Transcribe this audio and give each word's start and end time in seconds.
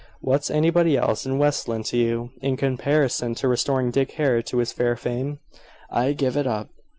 What's 0.19 0.49
anybody 0.49 0.97
else 0.97 1.27
in 1.27 1.37
West 1.37 1.67
Lynne 1.67 1.83
to 1.83 1.95
you, 1.95 2.31
in 2.41 2.57
comparison 2.57 3.35
to 3.35 3.47
restoring 3.47 3.91
Dick 3.91 4.13
Hare 4.13 4.41
to 4.41 4.57
his 4.57 4.73
fair 4.73 4.95
fame? 4.95 5.37
I 5.91 6.13
give 6.13 6.35
it 6.35 6.47
up." 6.47 6.69